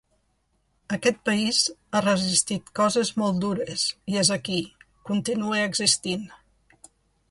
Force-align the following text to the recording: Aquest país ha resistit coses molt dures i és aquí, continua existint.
Aquest 0.95 1.19
país 1.29 1.59
ha 1.91 2.01
resistit 2.07 2.73
coses 2.81 3.13
molt 3.25 3.39
dures 3.47 3.87
i 4.15 4.21
és 4.25 4.35
aquí, 4.41 4.61
continua 5.13 5.65
existint. 5.71 6.31